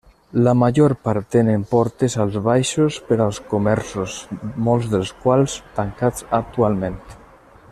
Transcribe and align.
La 0.45 0.51
major 0.59 0.93
part 1.07 1.27
tenen 1.35 1.65
portes 1.73 2.15
als 2.23 2.37
baixos 2.47 2.97
per 3.09 3.17
als 3.25 3.41
comerços, 3.51 4.17
molts 4.69 4.89
dels 4.95 5.13
quals 5.27 5.59
tancats 5.77 6.27
actualment. 6.41 6.99